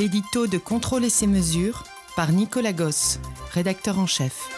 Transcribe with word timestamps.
L'édito 0.00 0.46
de 0.46 0.56
Contrôle 0.56 1.04
et 1.04 1.10
ses 1.10 1.26
mesures 1.26 1.84
par 2.16 2.32
Nicolas 2.32 2.72
Goss, 2.72 3.20
rédacteur 3.52 3.98
en 3.98 4.06
chef. 4.06 4.48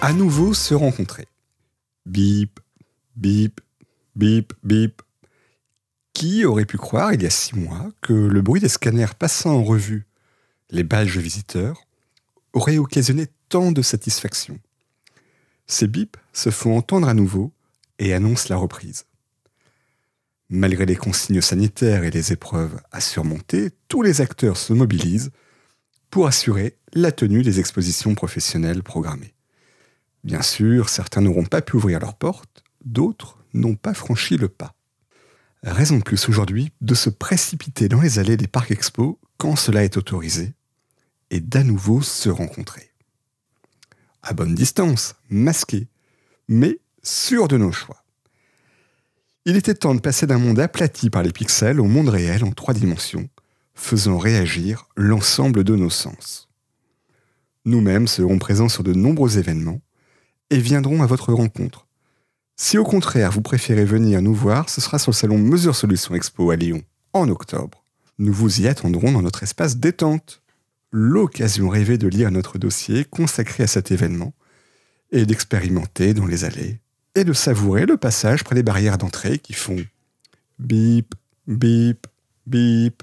À 0.00 0.14
nouveau 0.14 0.54
se 0.54 0.72
rencontrer. 0.72 1.28
Bip, 2.06 2.60
bip, 3.14 3.60
bip, 4.14 4.54
bip. 4.64 5.02
Qui 6.14 6.46
aurait 6.46 6.64
pu 6.64 6.78
croire 6.78 7.12
il 7.12 7.22
y 7.22 7.26
a 7.26 7.30
six 7.30 7.54
mois 7.54 7.90
que 8.00 8.14
le 8.14 8.40
bruit 8.40 8.62
des 8.62 8.70
scanners 8.70 9.14
passant 9.18 9.50
en 9.50 9.62
revue 9.62 10.06
les 10.70 10.82
badges 10.82 11.18
visiteurs 11.18 11.86
aurait 12.54 12.78
occasionné 12.78 13.26
tant 13.50 13.70
de 13.70 13.82
satisfaction? 13.82 14.58
Ces 15.66 15.88
bips 15.88 16.16
se 16.32 16.48
font 16.48 16.74
entendre 16.74 17.06
à 17.06 17.12
nouveau 17.12 17.52
et 17.98 18.14
annoncent 18.14 18.46
la 18.48 18.56
reprise. 18.56 19.04
Malgré 20.48 20.86
les 20.86 20.96
consignes 20.96 21.40
sanitaires 21.40 22.04
et 22.04 22.10
les 22.10 22.32
épreuves 22.32 22.80
à 22.92 23.00
surmonter, 23.00 23.70
tous 23.88 24.02
les 24.02 24.20
acteurs 24.20 24.56
se 24.56 24.72
mobilisent 24.72 25.32
pour 26.10 26.28
assurer 26.28 26.76
la 26.92 27.10
tenue 27.10 27.42
des 27.42 27.58
expositions 27.58 28.14
professionnelles 28.14 28.84
programmées. 28.84 29.34
Bien 30.22 30.42
sûr, 30.42 30.88
certains 30.88 31.20
n'auront 31.20 31.44
pas 31.44 31.62
pu 31.62 31.76
ouvrir 31.76 31.98
leurs 31.98 32.14
portes, 32.14 32.62
d'autres 32.84 33.38
n'ont 33.54 33.74
pas 33.74 33.94
franchi 33.94 34.36
le 34.36 34.48
pas. 34.48 34.74
Raison 35.64 35.98
de 35.98 36.04
plus 36.04 36.28
aujourd'hui 36.28 36.72
de 36.80 36.94
se 36.94 37.10
précipiter 37.10 37.88
dans 37.88 38.00
les 38.00 38.20
allées 38.20 38.36
des 38.36 38.46
parcs 38.46 38.70
expo 38.70 39.18
quand 39.38 39.56
cela 39.56 39.82
est 39.82 39.96
autorisé 39.96 40.54
et 41.30 41.40
d'à 41.40 41.64
nouveau 41.64 42.02
se 42.02 42.28
rencontrer. 42.28 42.90
À 44.22 44.32
bonne 44.32 44.54
distance, 44.54 45.16
masqué, 45.28 45.88
mais 46.48 46.78
sûr 47.02 47.48
de 47.48 47.56
nos 47.56 47.72
choix. 47.72 48.05
Il 49.48 49.54
était 49.54 49.74
temps 49.74 49.94
de 49.94 50.00
passer 50.00 50.26
d'un 50.26 50.38
monde 50.38 50.58
aplati 50.58 51.08
par 51.08 51.22
les 51.22 51.30
pixels 51.30 51.78
au 51.78 51.84
monde 51.84 52.08
réel 52.08 52.42
en 52.42 52.50
trois 52.50 52.74
dimensions, 52.74 53.28
faisant 53.76 54.18
réagir 54.18 54.88
l'ensemble 54.96 55.62
de 55.62 55.76
nos 55.76 55.88
sens. 55.88 56.48
Nous-mêmes 57.64 58.08
serons 58.08 58.40
présents 58.40 58.68
sur 58.68 58.82
de 58.82 58.92
nombreux 58.92 59.38
événements 59.38 59.80
et 60.50 60.58
viendrons 60.58 61.00
à 61.00 61.06
votre 61.06 61.32
rencontre. 61.32 61.86
Si 62.56 62.76
au 62.76 62.82
contraire 62.82 63.30
vous 63.30 63.40
préférez 63.40 63.84
venir 63.84 64.20
nous 64.20 64.34
voir, 64.34 64.68
ce 64.68 64.80
sera 64.80 64.98
sur 64.98 65.12
le 65.12 65.16
salon 65.16 65.38
Mesure 65.38 65.76
Solutions 65.76 66.16
Expo 66.16 66.50
à 66.50 66.56
Lyon 66.56 66.82
en 67.12 67.28
octobre. 67.28 67.84
Nous 68.18 68.32
vous 68.32 68.62
y 68.62 68.66
attendrons 68.66 69.12
dans 69.12 69.22
notre 69.22 69.44
espace 69.44 69.76
détente. 69.76 70.42
L'occasion 70.90 71.68
rêvée 71.68 71.98
de 71.98 72.08
lire 72.08 72.32
notre 72.32 72.58
dossier 72.58 73.04
consacré 73.04 73.62
à 73.62 73.68
cet 73.68 73.92
événement 73.92 74.34
et 75.12 75.24
d'expérimenter 75.24 76.14
dans 76.14 76.26
les 76.26 76.42
allées 76.42 76.80
et 77.16 77.24
de 77.24 77.32
savourer 77.32 77.86
le 77.86 77.96
passage 77.96 78.44
près 78.44 78.54
des 78.54 78.62
barrières 78.62 78.98
d'entrée 78.98 79.38
qui 79.38 79.54
font 79.54 79.78
bip, 80.58 81.14
bip, 81.46 82.06
bip. 82.46 83.02